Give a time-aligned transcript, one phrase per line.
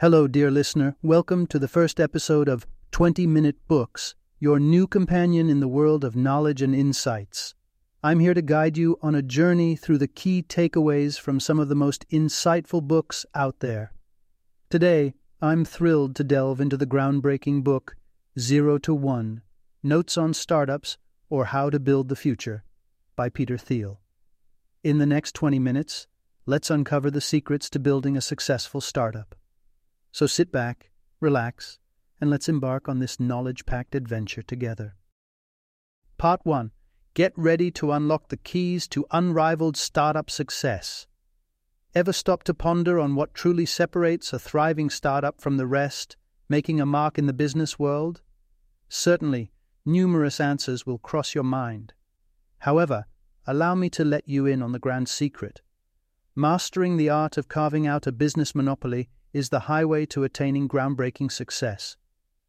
[0.00, 0.94] Hello, dear listener.
[1.02, 6.04] Welcome to the first episode of 20 Minute Books, your new companion in the world
[6.04, 7.56] of knowledge and insights.
[8.00, 11.68] I'm here to guide you on a journey through the key takeaways from some of
[11.68, 13.92] the most insightful books out there.
[14.70, 17.96] Today, I'm thrilled to delve into the groundbreaking book
[18.38, 19.42] Zero to One
[19.82, 20.96] Notes on Startups
[21.28, 22.62] or How to Build the Future
[23.16, 23.98] by Peter Thiel.
[24.84, 26.06] In the next 20 minutes,
[26.46, 29.34] let's uncover the secrets to building a successful startup.
[30.12, 30.90] So sit back,
[31.20, 31.78] relax,
[32.20, 34.96] and let's embark on this knowledge packed adventure together.
[36.16, 36.72] Part 1
[37.14, 41.06] Get ready to unlock the keys to unrivaled startup success.
[41.94, 46.16] Ever stop to ponder on what truly separates a thriving startup from the rest,
[46.48, 48.20] making a mark in the business world?
[48.88, 49.52] Certainly,
[49.84, 51.92] numerous answers will cross your mind.
[52.58, 53.06] However,
[53.46, 55.60] allow me to let you in on the grand secret.
[56.36, 61.32] Mastering the art of carving out a business monopoly is the highway to attaining groundbreaking
[61.32, 61.96] success.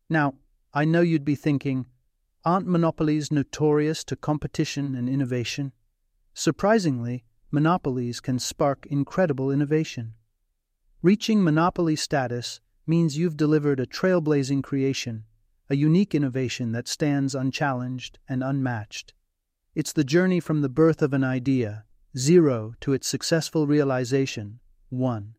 [0.09, 0.33] Now,
[0.73, 1.85] I know you'd be thinking,
[2.43, 5.71] aren't monopolies notorious to competition and innovation?
[6.33, 10.15] Surprisingly, monopolies can spark incredible innovation.
[11.01, 15.25] Reaching monopoly status means you've delivered a trailblazing creation,
[15.69, 19.13] a unique innovation that stands unchallenged and unmatched.
[19.75, 21.85] It's the journey from the birth of an idea,
[22.17, 25.35] zero, to its successful realization, one.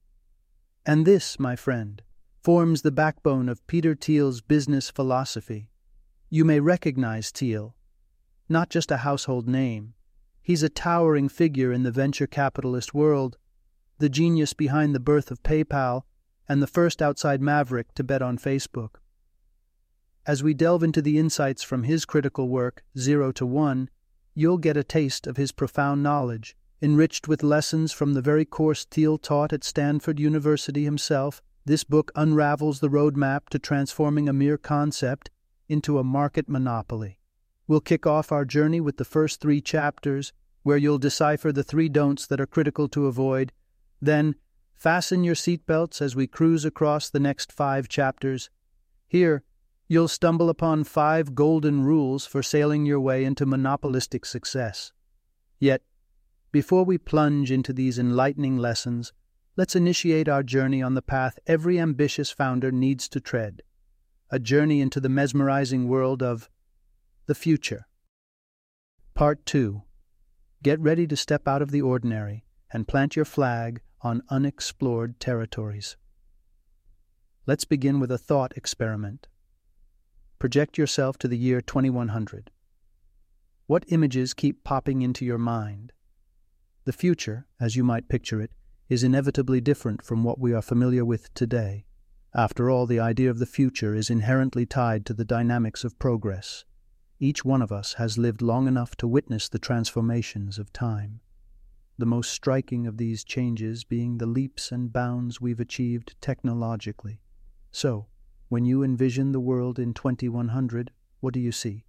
[0.87, 2.03] And this, my friend,
[2.43, 5.69] forms the backbone of Peter Thiel's business philosophy.
[6.31, 7.75] You may recognize Thiel,
[8.49, 9.95] not just a household name.
[10.41, 13.37] He's a towering figure in the venture capitalist world,
[13.99, 16.03] the genius behind the birth of PayPal,
[16.49, 18.97] and the first outside maverick to bet on Facebook.
[20.27, 23.91] As we delve into the insights from his critical work, Zero to One,
[24.35, 28.87] you'll get a taste of his profound knowledge Enriched with lessons from the very course
[28.87, 34.57] Thiel taught at Stanford University himself, this book unravels the roadmap to transforming a mere
[34.57, 35.29] concept
[35.69, 37.19] into a market monopoly.
[37.69, 40.33] We'll kick off our journey with the first three chapters,
[40.63, 43.53] where you'll decipher the three don'ts that are critical to avoid.
[44.01, 44.35] Then,
[44.75, 48.49] fasten your seatbelts as we cruise across the next five chapters.
[49.07, 49.43] Here,
[49.87, 54.93] you'll stumble upon five golden rules for sailing your way into monopolistic success.
[55.59, 55.83] Yet,
[56.53, 59.13] before we plunge into these enlightening lessons,
[59.57, 63.63] let's initiate our journey on the path every ambitious founder needs to tread
[64.31, 66.49] a journey into the mesmerizing world of
[67.27, 67.87] the future.
[69.15, 69.83] Part 2
[70.63, 75.97] Get ready to step out of the ordinary and plant your flag on unexplored territories.
[77.47, 79.27] Let's begin with a thought experiment.
[80.39, 82.51] Project yourself to the year 2100.
[83.67, 85.93] What images keep popping into your mind?
[86.85, 88.53] The future, as you might picture it,
[88.89, 91.85] is inevitably different from what we are familiar with today.
[92.35, 96.65] After all, the idea of the future is inherently tied to the dynamics of progress.
[97.19, 101.21] Each one of us has lived long enough to witness the transformations of time.
[101.99, 107.21] The most striking of these changes being the leaps and bounds we've achieved technologically.
[107.73, 108.07] So,
[108.49, 111.85] when you envision the world in 2100, what do you see?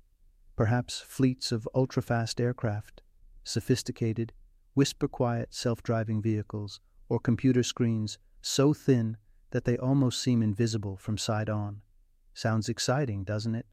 [0.57, 3.01] Perhaps fleets of ultra-fast aircraft,
[3.43, 4.33] sophisticated,
[4.73, 9.17] whisper quiet self driving vehicles, or computer screens so thin
[9.51, 11.81] that they almost seem invisible from side on.
[12.33, 13.65] Sounds exciting, doesn't it?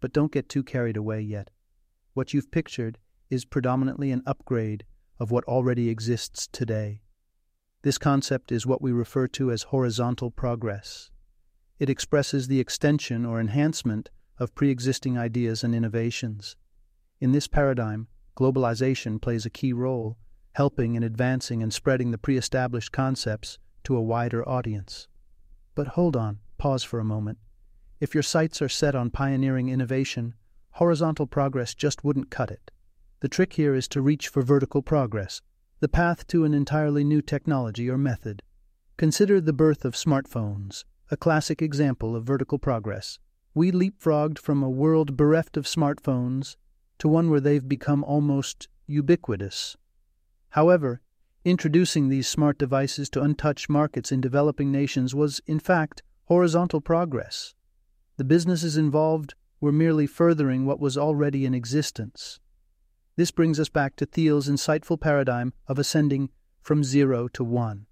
[0.00, 1.50] But don't get too carried away yet.
[2.14, 2.98] What you've pictured
[3.30, 4.84] is predominantly an upgrade
[5.18, 7.02] of what already exists today.
[7.82, 11.10] This concept is what we refer to as horizontal progress.
[11.78, 16.56] It expresses the extension or enhancement of pre existing ideas and innovations.
[17.20, 18.08] In this paradigm,
[18.40, 20.16] globalization plays a key role,
[20.52, 25.08] helping in advancing and spreading the pre established concepts to a wider audience.
[25.74, 27.38] But hold on, pause for a moment.
[28.00, 30.32] If your sights are set on pioneering innovation,
[30.70, 32.70] horizontal progress just wouldn't cut it.
[33.20, 35.42] The trick here is to reach for vertical progress,
[35.80, 38.42] the path to an entirely new technology or method.
[38.96, 43.18] Consider the birth of smartphones, a classic example of vertical progress.
[43.52, 46.56] We leapfrogged from a world bereft of smartphones
[47.00, 49.76] to one where they've become almost ubiquitous.
[50.50, 51.00] However,
[51.44, 57.54] introducing these smart devices to untouched markets in developing nations was, in fact, horizontal progress.
[58.18, 62.38] The businesses involved were merely furthering what was already in existence.
[63.16, 66.28] This brings us back to Thiel's insightful paradigm of ascending
[66.60, 67.86] from zero to one.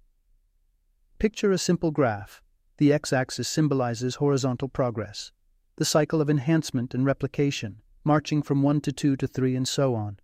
[1.17, 2.43] Picture a simple graph.
[2.77, 5.31] The x axis symbolizes horizontal progress,
[5.77, 9.95] the cycle of enhancement and replication marching from 1 to 2 to 3, and so
[9.95, 10.19] on.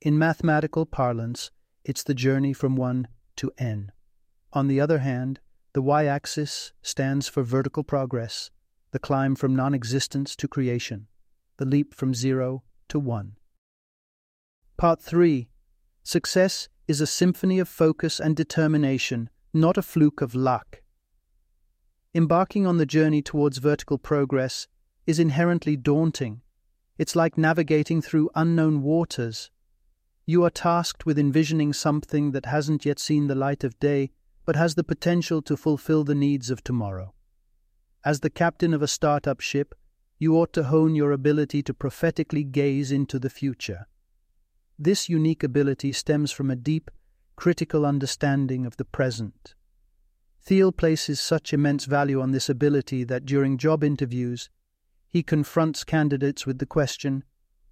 [0.00, 1.50] In mathematical parlance,
[1.84, 3.92] it's the journey from 1 to n.
[4.52, 5.40] On the other hand,
[5.76, 8.50] The y axis stands for vertical progress,
[8.92, 11.06] the climb from non existence to creation,
[11.58, 13.36] the leap from zero to one.
[14.78, 15.50] Part 3
[16.02, 20.80] Success is a symphony of focus and determination, not a fluke of luck.
[22.14, 24.68] Embarking on the journey towards vertical progress
[25.06, 26.40] is inherently daunting.
[26.98, 29.50] It's like navigating through unknown waters.
[30.24, 34.10] You are tasked with envisioning something that hasn't yet seen the light of day
[34.46, 37.12] but has the potential to fulfill the needs of tomorrow.
[38.04, 39.74] As the captain of a startup ship,
[40.18, 43.86] you ought to hone your ability to prophetically gaze into the future.
[44.78, 46.90] This unique ability stems from a deep,
[47.34, 49.54] critical understanding of the present.
[50.42, 54.48] Thiel places such immense value on this ability that during job interviews,
[55.08, 57.24] he confronts candidates with the question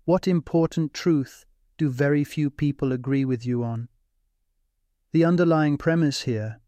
[0.04, 1.44] What important truth
[1.76, 3.88] do very few people agree with you on?
[5.12, 6.60] The underlying premise here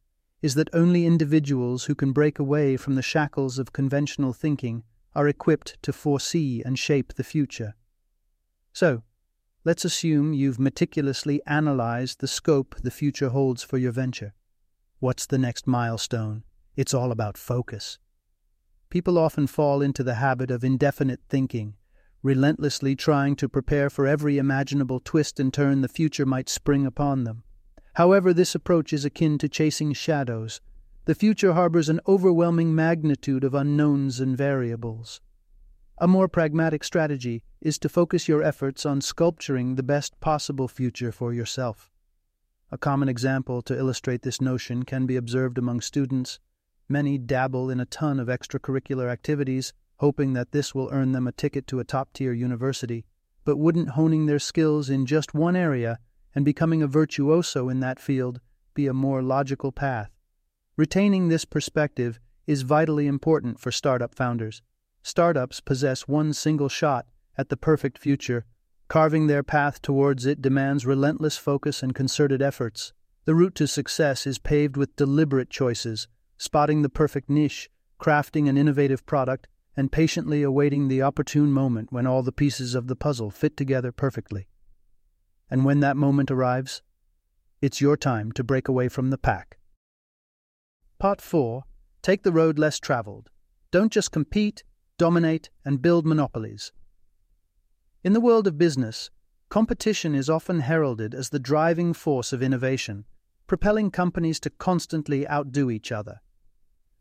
[0.42, 4.84] is that only individuals who can break away from the shackles of conventional thinking
[5.14, 7.74] are equipped to foresee and shape the future.
[8.72, 9.02] So,
[9.64, 14.34] let's assume you've meticulously analyzed the scope the future holds for your venture.
[15.00, 16.44] What's the next milestone?
[16.76, 17.98] It's all about focus.
[18.90, 21.74] People often fall into the habit of indefinite thinking,
[22.22, 27.24] relentlessly trying to prepare for every imaginable twist and turn the future might spring upon
[27.24, 27.42] them.
[27.94, 30.60] However, this approach is akin to chasing shadows.
[31.06, 35.20] The future harbors an overwhelming magnitude of unknowns and variables.
[35.98, 41.10] A more pragmatic strategy is to focus your efforts on sculpturing the best possible future
[41.10, 41.90] for yourself.
[42.70, 46.38] A common example to illustrate this notion can be observed among students.
[46.88, 51.32] Many dabble in a ton of extracurricular activities, hoping that this will earn them a
[51.32, 53.04] ticket to a top tier university,
[53.44, 55.98] but wouldn't honing their skills in just one area
[56.34, 58.40] and becoming a virtuoso in that field
[58.74, 60.10] be a more logical path.
[60.76, 64.62] Retaining this perspective is vitally important for startup founders.
[65.02, 67.06] Startups possess one single shot
[67.38, 68.44] at the perfect future.
[68.88, 72.92] Carving their path towards it demands relentless focus and concerted efforts.
[73.24, 76.06] The route to success is paved with deliberate choices,
[76.38, 82.06] spotting the perfect niche, crafting an innovative product, and patiently awaiting the opportune moment when
[82.06, 84.48] all the pieces of the puzzle fit together perfectly.
[85.50, 86.82] And when that moment arrives,
[87.60, 89.58] it's your time to break away from the pack.
[90.98, 91.64] Part 4
[92.02, 93.30] Take the road less traveled.
[93.70, 94.62] Don't just compete,
[94.96, 96.72] dominate, and build monopolies.
[98.04, 99.10] In the world of business,
[99.48, 103.04] competition is often heralded as the driving force of innovation,
[103.46, 106.20] propelling companies to constantly outdo each other.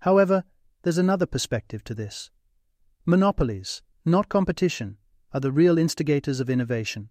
[0.05, 0.43] However,
[0.83, 2.29] there's another perspective to this.
[3.07, 4.97] Monopolies, not competition,
[5.33, 7.09] are the real instigators of innovation.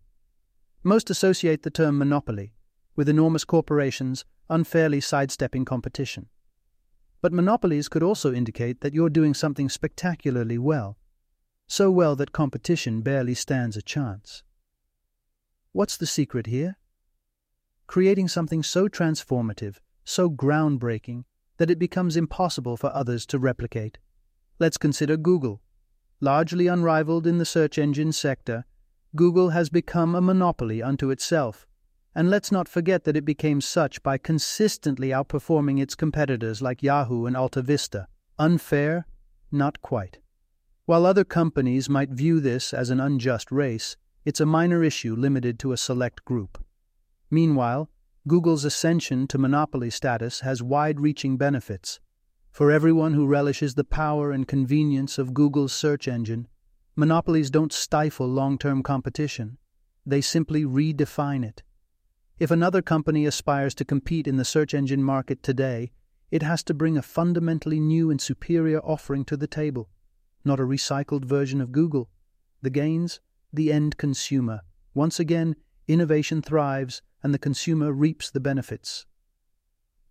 [0.84, 2.52] Most associate the term monopoly
[2.94, 6.28] with enormous corporations unfairly sidestepping competition.
[7.20, 10.96] But monopolies could also indicate that you're doing something spectacularly well,
[11.66, 14.44] so well that competition barely stands a chance.
[15.72, 16.76] What's the secret here?
[17.88, 21.24] Creating something so transformative, so groundbreaking,
[21.58, 23.98] that it becomes impossible for others to replicate.
[24.58, 25.60] Let's consider Google.
[26.20, 28.64] Largely unrivaled in the search engine sector,
[29.16, 31.66] Google has become a monopoly unto itself.
[32.14, 37.26] And let's not forget that it became such by consistently outperforming its competitors like Yahoo
[37.26, 38.06] and AltaVista.
[38.38, 39.06] Unfair?
[39.50, 40.18] Not quite.
[40.86, 45.58] While other companies might view this as an unjust race, it's a minor issue limited
[45.60, 46.62] to a select group.
[47.30, 47.90] Meanwhile,
[48.26, 52.00] Google's ascension to monopoly status has wide reaching benefits.
[52.50, 56.48] For everyone who relishes the power and convenience of Google's search engine,
[56.96, 59.58] Monopolies don't stifle long term competition,
[60.06, 61.64] they simply redefine it.
[62.38, 65.90] If another company aspires to compete in the search engine market today,
[66.30, 69.88] it has to bring a fundamentally new and superior offering to the table,
[70.44, 72.10] not a recycled version of Google.
[72.62, 73.20] The gains?
[73.52, 74.60] The end consumer.
[74.94, 75.56] Once again,
[75.88, 79.06] innovation thrives and the consumer reaps the benefits.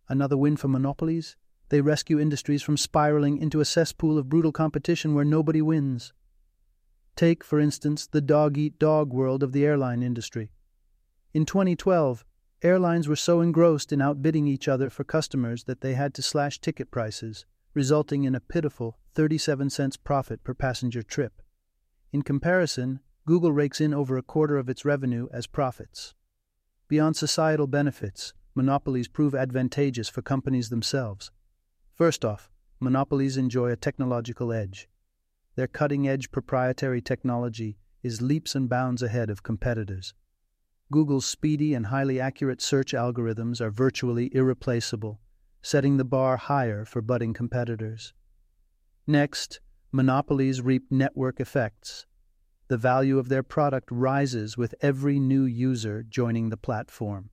[0.09, 1.37] Another win for monopolies?
[1.69, 6.11] They rescue industries from spiraling into a cesspool of brutal competition where nobody wins.
[7.15, 10.51] Take, for instance, the dog eat dog world of the airline industry.
[11.35, 12.25] In 2012,
[12.63, 16.59] airlines were so engrossed in outbidding each other for customers that they had to slash
[16.59, 21.43] ticket prices, resulting in a pitiful 37 cents profit per passenger trip.
[22.11, 26.15] In comparison, Google rakes in over a quarter of its revenue as profits.
[26.87, 31.31] Beyond societal benefits, monopolies prove advantageous for companies themselves.
[31.93, 34.89] First off, monopolies enjoy a technological edge.
[35.55, 40.13] Their cutting edge proprietary technology is leaps and bounds ahead of competitors.
[40.91, 45.19] Google's speedy and highly accurate search algorithms are virtually irreplaceable,
[45.61, 48.13] setting the bar higher for budding competitors.
[49.07, 49.61] Next,
[49.91, 52.05] monopolies reap network effects.
[52.67, 57.29] The value of their product rises with every new user joining the platform.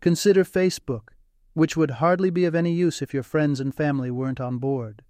[0.00, 1.10] Consider Facebook,
[1.54, 5.02] which would hardly be of any use if your friends and family weren't on board.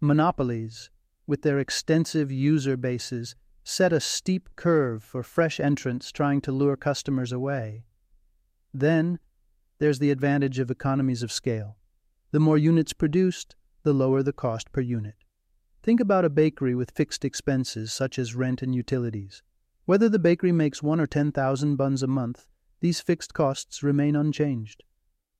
[0.00, 0.90] Monopolies,
[1.26, 6.76] with their extensive user bases, set a steep curve for fresh entrants trying to lure
[6.76, 7.84] customers away.
[8.74, 9.20] Then,
[9.78, 11.76] there's the advantage of economies of scale.
[12.32, 15.14] The more units produced, the lower the cost per unit.
[15.82, 19.42] Think about a bakery with fixed expenses such as rent and utilities.
[19.86, 22.46] Whether the bakery makes one or 10,000 buns a month,
[22.80, 24.82] these fixed costs remain unchanged.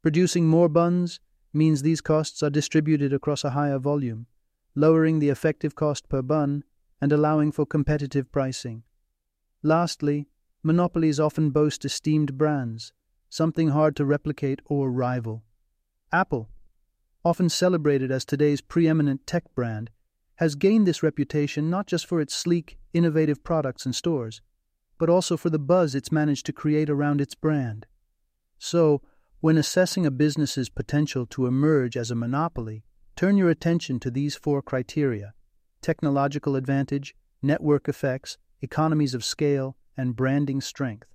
[0.03, 1.21] Producing more buns
[1.53, 4.27] means these costs are distributed across a higher volume,
[4.75, 6.65] lowering the effective cost per bun
[7.01, 8.83] and allowing for competitive pricing.
[9.63, 10.29] Lastly,
[10.63, 12.93] monopolies often boast esteemed brands,
[13.29, 15.45] something hard to replicate or rival.
[16.13, 16.49] Apple,
[17.25, 19.91] often celebrated as today's preeminent tech brand,
[20.41, 24.41] has gained this reputation not just for its sleek, innovative products and stores,
[24.99, 27.85] but also for the buzz it's managed to create around its brand.
[28.59, 29.03] So,
[29.41, 32.85] when assessing a business's potential to emerge as a monopoly,
[33.17, 35.35] turn your attention to these four criteria
[35.83, 41.09] technological advantage, network effects, economies of scale, and branding strength.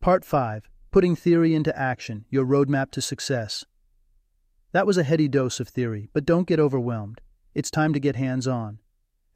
[0.00, 3.64] Part 5 Putting Theory into Action Your Roadmap to Success.
[4.72, 7.20] That was a heady dose of theory, but don't get overwhelmed.
[7.54, 8.80] It's time to get hands on.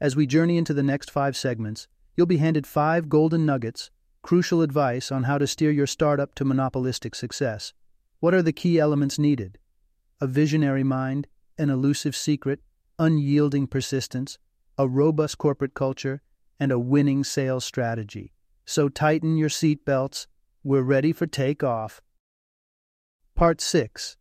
[0.01, 4.61] As we journey into the next five segments, you'll be handed five golden nuggets Crucial
[4.61, 7.73] advice on how to steer your startup to monopolistic success.
[8.19, 9.57] What are the key elements needed?
[10.19, 12.59] A visionary mind, an elusive secret,
[12.99, 14.37] unyielding persistence,
[14.77, 16.21] a robust corporate culture,
[16.59, 18.33] and a winning sales strategy.
[18.65, 20.27] So tighten your seatbelts.
[20.63, 22.01] We're ready for takeoff.
[23.35, 24.17] Part 6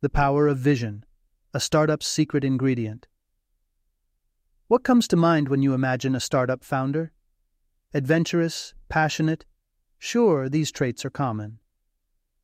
[0.00, 1.04] The Power of Vision,
[1.52, 3.06] a startup's secret ingredient.
[4.72, 7.12] What comes to mind when you imagine a startup founder?
[7.92, 9.44] Adventurous, passionate.
[9.98, 11.58] Sure, these traits are common.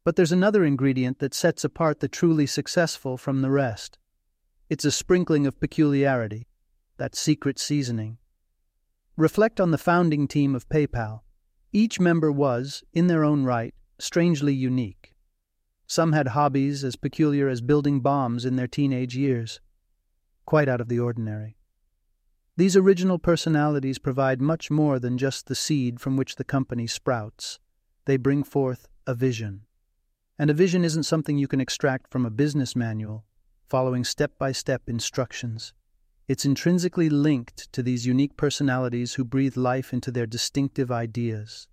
[0.05, 3.97] But there's another ingredient that sets apart the truly successful from the rest.
[4.69, 6.47] It's a sprinkling of peculiarity,
[6.99, 8.19] that secret seasoning.
[9.17, 11.21] Reflect on the founding team of PayPal.
[11.73, 15.15] Each member was, in their own right, strangely unique.
[15.87, 19.63] Some had hobbies as peculiar as building bombs in their teenage years.
[20.45, 21.58] Quite out of the ordinary.
[22.59, 27.61] These original personalities provide much more than just the seed from which the company sprouts.
[28.05, 29.61] They bring forth a vision.
[30.41, 33.25] And a vision isn't something you can extract from a business manual,
[33.69, 35.73] following step by step instructions.
[36.27, 41.69] It's intrinsically linked to these unique personalities who breathe life into their distinctive ideas.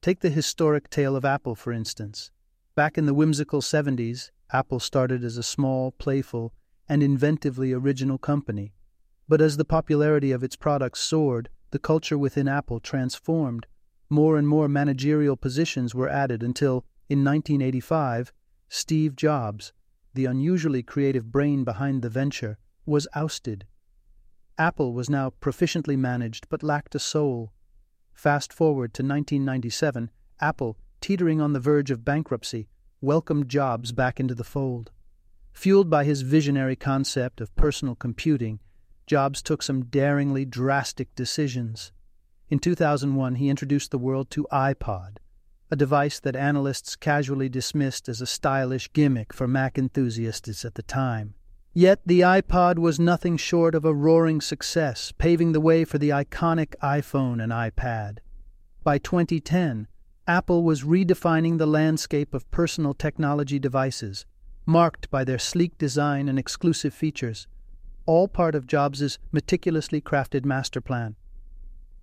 [0.00, 2.30] Take the historic tale of Apple, for instance.
[2.76, 6.54] Back in the whimsical 70s, Apple started as a small, playful,
[6.88, 8.74] and inventively original company
[9.28, 13.66] but as the popularity of its products soared, the culture within Apple transformed.
[14.10, 18.32] More and more managerial positions were added until, in 1985,
[18.68, 19.72] Steve Jobs,
[20.14, 23.66] the unusually creative brain behind the venture, was ousted.
[24.58, 27.52] Apple was now proficiently managed but lacked a soul.
[28.12, 32.68] Fast forward to 1997, Apple, teetering on the verge of bankruptcy,
[33.00, 34.92] welcomed Jobs back into the fold.
[35.52, 38.60] Fueled by his visionary concept of personal computing,
[39.06, 41.92] Jobs took some daringly drastic decisions.
[42.48, 45.16] In 2001, he introduced the world to iPod,
[45.70, 50.82] a device that analysts casually dismissed as a stylish gimmick for Mac enthusiasts at the
[50.82, 51.34] time.
[51.74, 56.10] Yet the iPod was nothing short of a roaring success, paving the way for the
[56.10, 58.18] iconic iPhone and iPad.
[58.84, 59.88] By 2010,
[60.26, 64.24] Apple was redefining the landscape of personal technology devices,
[64.64, 67.46] marked by their sleek design and exclusive features
[68.06, 71.16] all part of Jobs's meticulously crafted master plan.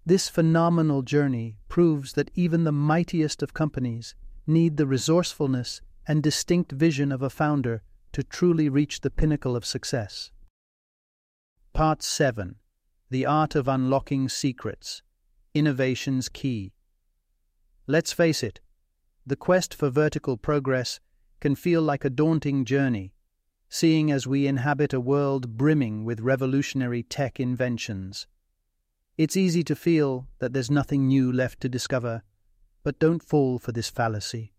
[0.05, 4.15] This phenomenal journey proves that even the mightiest of companies
[4.48, 9.65] need the resourcefulness and distinct vision of a founder to truly reach the pinnacle of
[9.65, 10.31] success.
[11.74, 12.55] Part 7
[13.10, 15.03] The Art of Unlocking Secrets
[15.53, 16.74] Innovation's Key.
[17.88, 18.60] Let's face it,
[19.25, 21.00] the quest for vertical progress
[21.39, 23.13] can feel like a daunting journey
[23.74, 28.28] seeing as we inhabit a world brimming with revolutionary tech inventions.
[29.18, 32.22] It's easy to feel that there's nothing new left to discover,
[32.84, 34.51] but don't fall for this fallacy.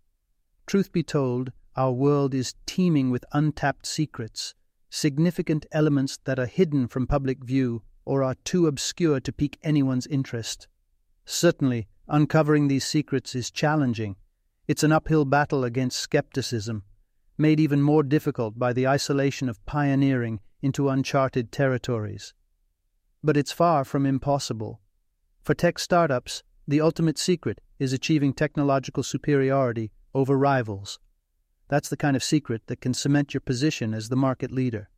[0.67, 4.55] Truth be told, our world is teeming with untapped secrets,
[4.89, 10.07] significant elements that are hidden from public view or are too obscure to pique anyone's
[10.07, 10.69] interest.
[11.27, 14.17] Certainly, uncovering these secrets is challenging.
[14.67, 16.85] It's an uphill battle against skepticism
[17.43, 22.33] made even more difficult by the isolation of pioneering into uncharted territories.
[23.23, 24.81] But it's far from impossible.
[25.43, 31.01] For tech startups, the ultimate secret is achieving technological superiority over rivals.
[31.69, 34.89] That's the kind of secret that can cement your position as the market leader.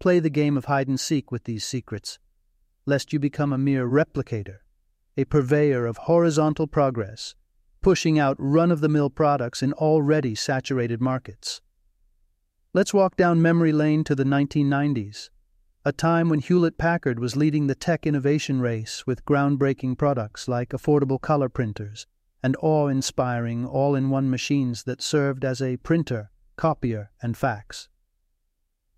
[0.00, 2.18] Play the game of hide and seek with these secrets,
[2.86, 4.58] lest you become a mere replicator,
[5.16, 7.36] a purveyor of horizontal progress,
[7.82, 11.60] pushing out run of the mill products in already saturated markets.
[12.72, 15.28] Let's walk down memory lane to the 1990s,
[15.84, 20.70] a time when Hewlett Packard was leading the tech innovation race with groundbreaking products like
[20.70, 22.06] affordable color printers
[22.42, 27.88] and awe inspiring all in one machines that served as a printer, copier, and fax.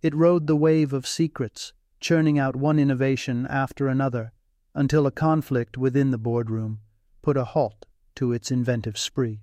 [0.02, 4.32] It rode the wave of secrets, churning out one innovation after another,
[4.74, 6.80] until a conflict within the boardroom
[7.22, 9.42] put a halt to its inventive spree.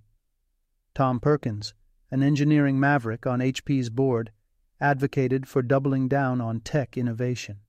[0.94, 1.74] Tom Perkins,
[2.10, 4.32] an engineering maverick on HP's board,
[4.80, 7.60] advocated for doubling down on tech innovation.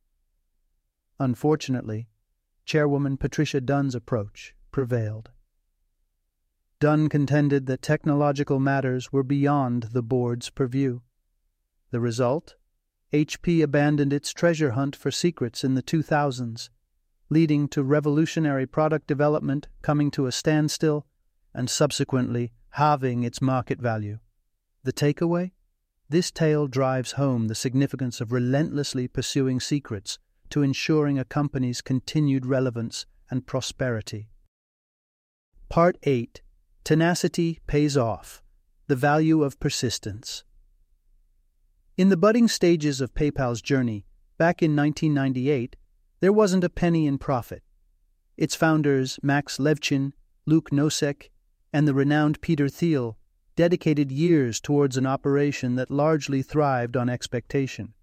[1.18, 2.08] Unfortunately,
[2.64, 5.30] Chairwoman Patricia Dunn's approach prevailed.
[6.80, 11.00] Dunn contended that technological matters were beyond the board's purview.
[11.90, 12.56] The result?
[13.12, 16.70] HP abandoned its treasure hunt for secrets in the 2000s,
[17.32, 21.06] leading to revolutionary product development coming to a standstill
[21.54, 24.18] and subsequently halving its market value.
[24.84, 25.52] The takeaway?
[26.08, 30.18] This tale drives home the significance of relentlessly pursuing secrets
[30.50, 34.28] to ensuring a company's continued relevance and prosperity.
[35.70, 36.42] Part 8
[36.84, 38.42] Tenacity pays off.
[38.88, 40.44] The value of persistence.
[41.96, 44.04] In the budding stages of PayPal's journey,
[44.36, 45.76] back in 1998,
[46.22, 47.64] there wasn't a penny in profit.
[48.36, 50.12] Its founders, Max Levchin,
[50.46, 51.30] Luke Nosek,
[51.72, 53.18] and the renowned Peter Thiel,
[53.56, 57.94] dedicated years towards an operation that largely thrived on expectation.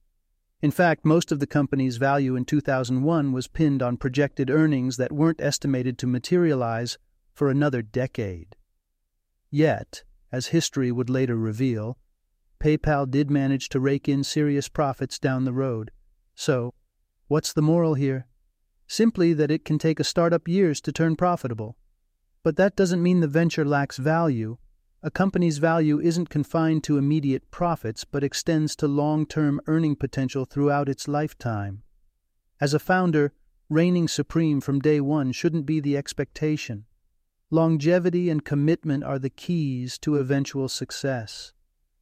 [0.61, 5.13] In fact, most of the company's value in 2001 was pinned on projected earnings that
[5.13, 6.97] weren't estimated to materialize
[7.33, 8.57] for another decade.
[9.49, 11.97] Yet, as history would later reveal,
[12.61, 15.91] PayPal did manage to rake in serious profits down the road.
[16.35, 16.73] So,
[17.29, 18.27] what's the moral here?
[18.87, 21.77] Simply that it can take a startup years to turn profitable.
[22.43, 24.57] But that doesn't mean the venture lacks value.
[25.03, 30.43] A company's value isn't confined to immediate profits, but extends to long term earning potential
[30.43, 31.83] throughout its lifetime.
[32.59, 33.31] As a founder,
[33.69, 36.85] reigning supreme from day one shouldn't be the expectation.
[37.51, 41.53] Longevity and commitment are the keys to eventual success.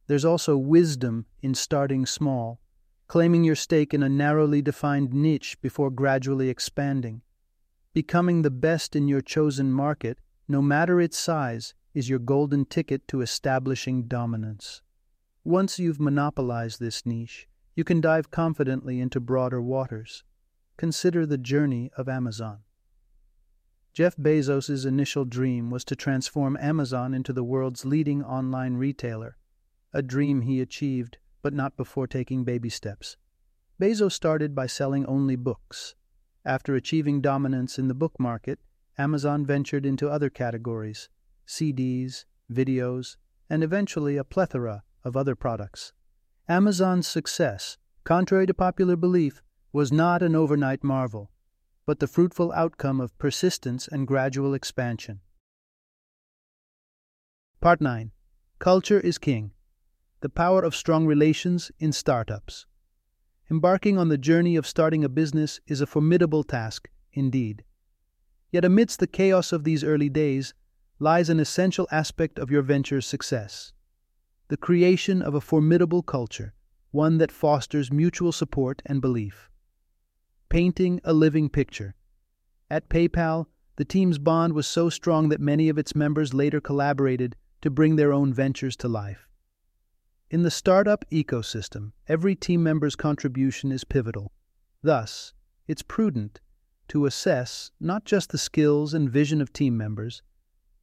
[0.06, 2.60] There's also wisdom in starting small,
[3.08, 7.22] claiming your stake in a narrowly defined niche before gradually expanding.
[7.94, 13.08] Becoming the best in your chosen market, no matter its size, is your golden ticket
[13.08, 14.82] to establishing dominance.
[15.42, 20.22] Once you've monopolized this niche, you can dive confidently into broader waters.
[20.76, 22.58] Consider the journey of Amazon.
[23.94, 29.38] Jeff Bezos' initial dream was to transform Amazon into the world's leading online retailer,
[29.92, 33.16] a dream he achieved, but not before taking baby steps.
[33.80, 35.94] Bezos started by selling only books.
[36.44, 38.58] After achieving dominance in the book market,
[38.96, 41.08] Amazon ventured into other categories
[41.46, 43.16] CDs, videos,
[43.48, 45.92] and eventually a plethora of other products.
[46.48, 51.30] Amazon's success, contrary to popular belief, was not an overnight marvel
[51.88, 55.20] but the fruitful outcome of persistence and gradual expansion.
[57.62, 58.10] Part 9
[58.58, 59.52] Culture is King
[60.20, 62.66] The Power of Strong Relations in Startups.
[63.48, 67.62] Embarking on the journey of starting a business is a formidable task, indeed.
[68.50, 70.54] Yet amidst the chaos of these early days
[70.98, 73.72] lies an essential aspect of your venture's success
[74.48, 76.52] the creation of a formidable culture,
[76.90, 79.48] one that fosters mutual support and belief
[80.48, 81.94] painting a living picture.
[82.68, 87.36] At PayPal, the team's bond was so strong that many of its members later collaborated
[87.60, 89.27] to bring their own ventures to life.
[90.30, 94.30] In the startup ecosystem, every team member's contribution is pivotal.
[94.82, 95.32] Thus,
[95.66, 96.42] it's prudent
[96.88, 100.22] to assess not just the skills and vision of team members,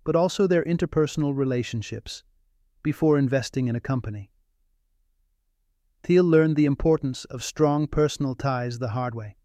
[0.03, 2.23] but also their interpersonal relationships
[2.81, 4.31] before investing in a company.
[6.01, 9.35] Thiel learned the importance of strong personal ties the hard way.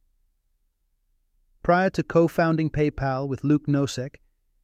[1.62, 4.16] Prior to co founding PayPal with Luke Nosek,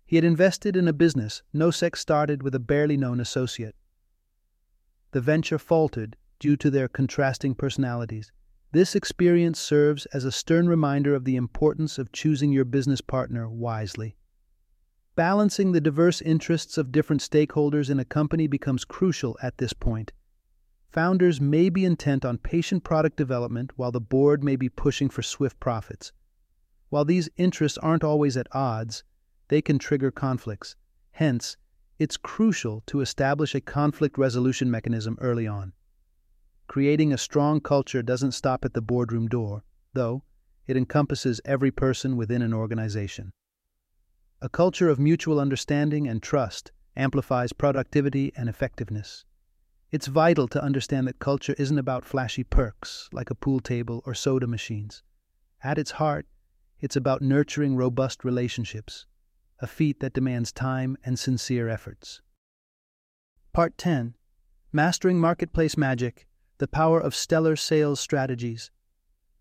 [0.07, 3.75] he had invested in a business Nosek started with a barely known associate.
[5.17, 8.31] The venture faltered due to their contrasting personalities.
[8.73, 13.49] This experience serves as a stern reminder of the importance of choosing your business partner
[13.49, 14.19] wisely.
[15.15, 20.13] Balancing the diverse interests of different stakeholders in a company becomes crucial at this point.
[20.91, 25.23] founders may be intent on patient product development while the board may be pushing for
[25.23, 26.13] swift profits.
[26.91, 29.03] While these interests aren't always at odds,
[29.49, 30.77] they can trigger conflicts.
[31.13, 31.57] Hence,
[31.99, 35.73] it's crucial to establish a conflict resolution mechanism early on.
[36.67, 40.23] Creating a strong culture doesn't stop at the boardroom door, though
[40.67, 43.33] it encompasses every person within an organization.
[44.43, 49.25] A culture of mutual understanding and trust amplifies productivity and effectiveness.
[49.91, 54.13] It's vital to understand that culture isn't about flashy perks like a pool table or
[54.13, 55.03] soda machines.
[55.63, 56.27] At its heart,
[56.81, 59.07] it's about nurturing robust relationships,
[59.61, 62.21] a feat that demands time and sincere efforts.
[63.53, 64.15] Part 10
[64.73, 66.27] Mastering Marketplace Magic
[66.59, 68.71] The Power of Stellar Sales Strategies.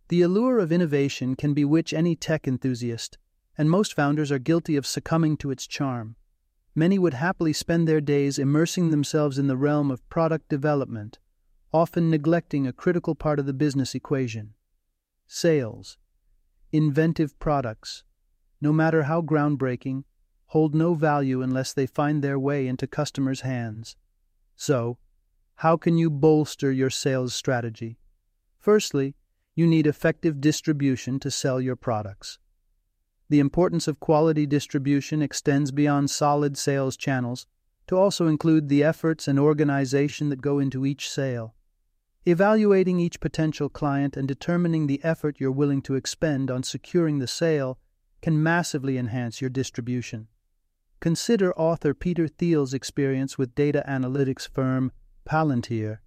[0.08, 3.17] The allure of innovation can bewitch any tech enthusiast,
[3.58, 6.15] and most founders are guilty of succumbing to its charm.
[6.75, 11.19] Many would happily spend their days immersing themselves in the realm of product development,
[11.73, 14.54] often neglecting a critical part of the business equation
[15.28, 15.97] sales.
[16.71, 18.04] Inventive products,
[18.65, 20.04] no matter how groundbreaking,
[20.47, 23.95] hold no value unless they find their way into customers' hands.
[24.56, 24.97] So,
[25.58, 27.99] how can you bolster your sales strategy?
[28.58, 29.13] Firstly,
[29.54, 32.39] you need effective distribution to sell your products.
[33.30, 37.45] The importance of quality distribution extends beyond solid sales channels
[37.86, 41.54] to also include the efforts and organization that go into each sale.
[42.25, 47.28] Evaluating each potential client and determining the effort you're willing to expend on securing the
[47.28, 47.78] sale
[48.21, 50.28] can massively enhance your distribution.
[50.99, 54.91] Consider author Peter Thiel's experience with data analytics firm
[55.25, 55.99] Palantir.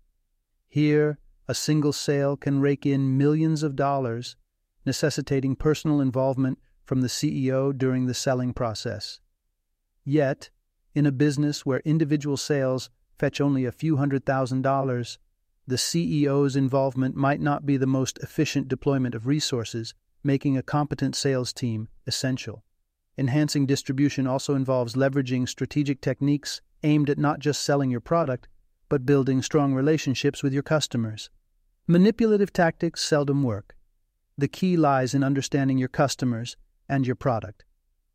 [0.69, 4.37] Here, a single sale can rake in millions of dollars,
[4.85, 9.21] necessitating personal involvement from the CEO during the selling process.
[10.05, 10.51] Yet,
[10.95, 15.19] in a business where individual sales fetch only a few hundred thousand dollars,
[15.67, 21.15] the CEO's involvement might not be the most efficient deployment of resources, making a competent
[21.17, 22.65] sales team essential.
[23.17, 28.49] Enhancing distribution also involves leveraging strategic techniques aimed at not just selling your product,
[28.89, 31.31] but building strong relationships with your customers.
[31.87, 33.75] Manipulative tactics seldom work.
[34.37, 36.57] The key lies in understanding your customers
[36.89, 37.65] and your product.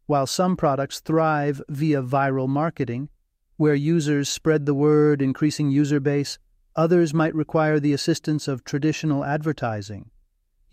[0.06, 3.10] While some products thrive via viral marketing,
[3.58, 6.40] where users spread the word, increasing user base,
[6.76, 10.10] others might require the assistance of traditional advertising.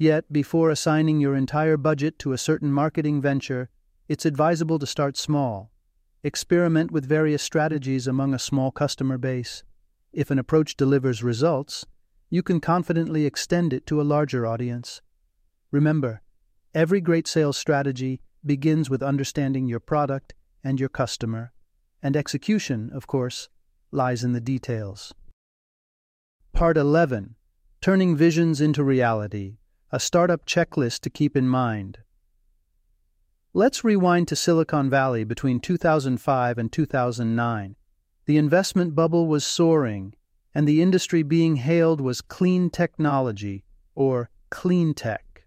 [0.01, 3.69] Yet, before assigning your entire budget to a certain marketing venture,
[4.09, 5.73] it's advisable to start small.
[6.25, 9.63] Experiment with various strategies among a small customer base.
[10.11, 11.85] If an approach delivers results,
[12.31, 15.03] you can confidently extend it to a larger audience.
[15.71, 16.23] Remember,
[16.75, 20.33] every great sales strategy begins with understanding your product
[20.65, 21.53] and your customer,
[22.03, 23.51] and execution, of course,
[23.91, 25.13] lies in the details.
[26.55, 27.35] Part 11
[27.83, 29.59] Turning Visions into Reality
[29.93, 31.99] A Startup Checklist to Keep in Mind.
[33.53, 37.75] Let's rewind to Silicon Valley between 2005 and 2009.
[38.27, 40.15] The investment bubble was soaring,
[40.55, 43.65] and the industry being hailed was clean technology,
[43.97, 45.47] or clean tech.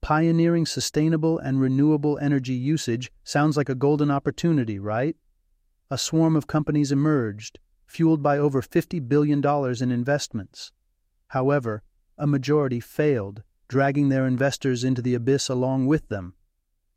[0.00, 5.14] Pioneering sustainable and renewable energy usage sounds like a golden opportunity, right?
[5.88, 9.40] A swarm of companies emerged, fueled by over $50 billion
[9.80, 10.72] in investments.
[11.28, 11.84] However,
[12.18, 16.34] a majority failed, dragging their investors into the abyss along with them.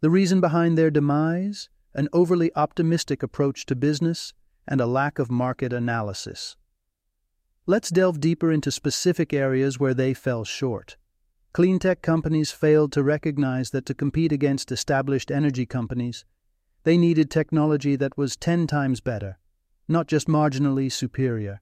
[0.02, 1.70] The reason behind their demise?
[1.94, 4.34] An overly optimistic approach to business
[4.68, 6.58] and a lack of market analysis.
[7.66, 10.98] Let's delve deeper into specific areas where they fell short.
[11.54, 16.26] Cleantech companies failed to recognize that to compete against established energy companies,
[16.84, 19.40] they needed technology that was 10 times better,
[19.88, 21.62] not just marginally superior.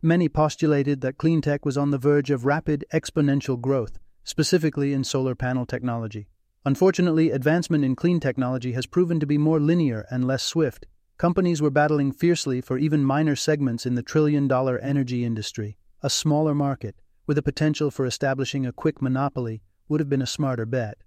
[0.00, 5.36] Many postulated that cleantech was on the verge of rapid exponential growth, specifically in solar
[5.36, 6.26] panel technology.
[6.64, 10.84] Unfortunately, advancement in clean technology has proven to be more linear and less swift,
[11.16, 15.78] companies were battling fiercely for even minor segments in the trillion dollar energy industry.
[16.02, 20.26] A smaller market, with a potential for establishing a quick monopoly, would have been a
[20.26, 20.98] smarter bet.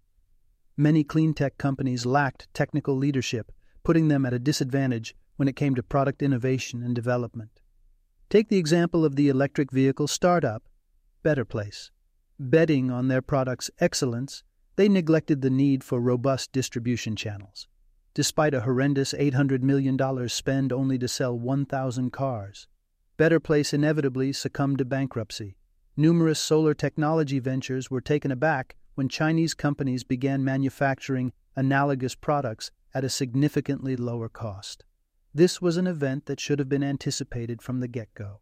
[0.77, 3.51] Many clean tech companies lacked technical leadership,
[3.83, 7.59] putting them at a disadvantage when it came to product innovation and development.
[8.29, 10.63] Take the example of the electric vehicle startup,
[11.21, 11.91] Better Place.
[12.39, 14.43] Betting on their product's excellence,
[14.75, 17.67] they neglected the need for robust distribution channels
[18.19, 22.67] despite a horrendous $800 million spend only to sell 1,000 cars.
[23.17, 25.55] Better Place inevitably succumbed to bankruptcy.
[25.95, 33.05] Numerous solar technology ventures were taken aback when Chinese companies began manufacturing analogous products at
[33.05, 34.83] a significantly lower cost.
[35.33, 38.41] This was an event that should have been anticipated from the get go.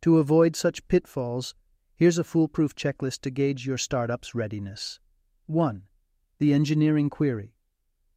[0.00, 1.54] To avoid such pitfalls,
[2.00, 4.98] here's a foolproof checklist to gauge your startup's readiness.
[5.48, 5.82] 1.
[6.38, 7.52] The engineering query.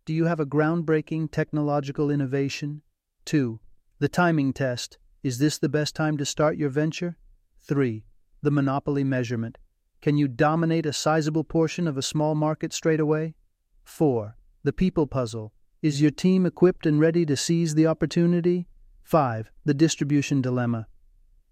[0.06, 2.82] Do you have a groundbreaking technological innovation?
[3.26, 3.60] 2.
[4.00, 5.00] The timing test.
[5.22, 7.18] Is this the best time to start your venture?
[7.60, 8.06] 3.
[8.42, 9.58] The monopoly measurement.
[10.02, 13.36] Can you dominate a sizable portion of a small market straight away?
[13.84, 14.38] 4.
[14.64, 15.52] The people puzzle.
[15.82, 18.70] Is your team equipped and ready to seize the opportunity?
[19.04, 19.52] 5.
[19.66, 20.88] The distribution dilemma.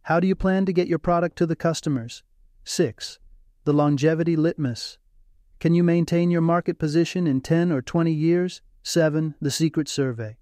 [0.03, 2.23] How do you plan to get your product to the customers?
[2.63, 3.19] 6.
[3.65, 4.97] The longevity litmus.
[5.59, 8.63] Can you maintain your market position in 10 or 20 years?
[8.81, 9.35] 7.
[9.39, 10.37] The secret survey.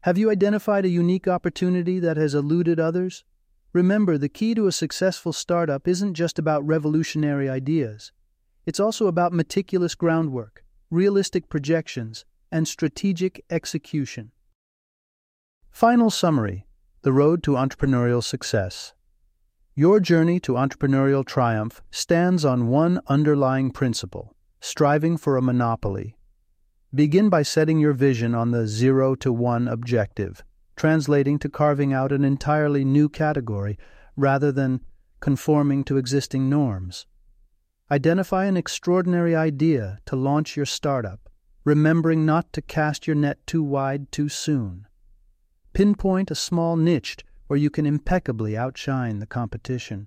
[0.00, 3.24] Have you identified a unique opportunity that has eluded others?
[3.72, 8.12] Remember, the key to a successful startup isn't just about revolutionary ideas.
[8.66, 14.32] It's also about meticulous groundwork, realistic projections, and strategic execution.
[15.70, 16.65] Final summary
[17.06, 18.92] The Road to Entrepreneurial Success.
[19.76, 26.16] Your journey to entrepreneurial triumph stands on one underlying principle striving for a monopoly.
[26.92, 30.42] Begin by setting your vision on the zero to one objective
[30.74, 33.78] translating to carving out an entirely new category
[34.16, 34.80] rather than
[35.20, 37.06] conforming to existing norms.
[37.88, 41.30] Identify an extraordinary idea to launch your startup,
[41.62, 44.85] remembering not to cast your net too wide too soon.
[45.76, 50.06] Pinpoint a small niche where you can impeccably outshine the competition.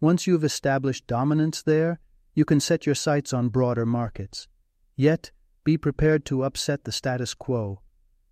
[0.00, 1.98] Once you have established dominance there,
[2.32, 4.46] you can set your sights on broader markets.
[4.94, 5.32] Yet,
[5.64, 7.80] be prepared to upset the status quo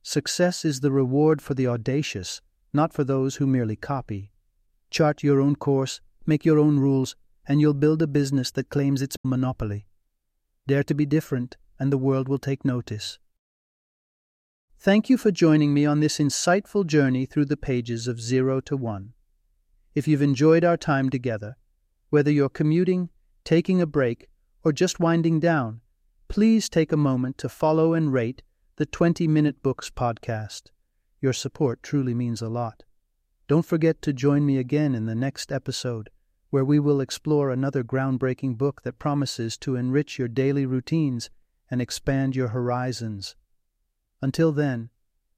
[0.04, 2.40] Success is the reward for the audacious,
[2.72, 4.30] not for those who merely copy.
[4.88, 9.02] Chart your own course, make your own rules, and you'll build a business that claims
[9.02, 9.88] its monopoly.
[10.68, 13.18] Dare to be different, and the world will take notice.
[14.82, 18.76] Thank you for joining me on this insightful journey through the pages of Zero to
[18.76, 19.12] One.
[19.94, 21.56] If you've enjoyed our time together,
[22.10, 23.08] whether you're commuting,
[23.44, 24.28] taking a break,
[24.64, 25.82] or just winding down,
[26.26, 28.42] please take a moment to follow and rate
[28.74, 30.72] the 20 Minute Books podcast.
[31.20, 32.82] Your support truly means a lot.
[33.46, 36.10] Don't forget to join me again in the next episode,
[36.50, 41.30] where we will explore another groundbreaking book that promises to enrich your daily routines
[41.70, 43.36] and expand your horizons.
[44.22, 44.90] Until then,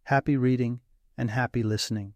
[0.04, 0.80] happy reading
[1.16, 2.12] and happy listening.